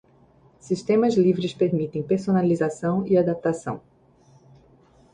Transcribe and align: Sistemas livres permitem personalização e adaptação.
Sistemas 0.59 1.13
livres 1.15 1.53
permitem 1.53 2.01
personalização 2.01 3.05
e 3.05 3.15
adaptação. 3.19 3.81